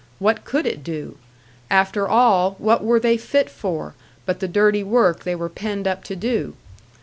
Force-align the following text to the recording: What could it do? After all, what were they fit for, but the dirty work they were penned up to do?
What 0.17 0.43
could 0.45 0.65
it 0.65 0.83
do? 0.83 1.19
After 1.69 2.07
all, 2.07 2.55
what 2.57 2.83
were 2.83 2.99
they 2.99 3.17
fit 3.17 3.51
for, 3.51 3.93
but 4.25 4.39
the 4.39 4.47
dirty 4.47 4.81
work 4.81 5.25
they 5.25 5.35
were 5.35 5.47
penned 5.47 5.87
up 5.87 6.03
to 6.05 6.15
do? 6.15 6.55